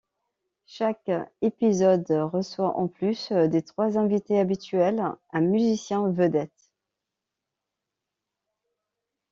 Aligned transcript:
Chaque 0.65 1.11
épisode 1.43 2.09
reçoit 2.09 2.75
en 2.75 2.87
plus 2.87 3.31
des 3.31 3.61
trois 3.61 3.99
invités 3.99 4.39
habituels 4.39 5.13
un 5.31 5.41
musicien 5.41 6.09
vedette. 6.09 6.71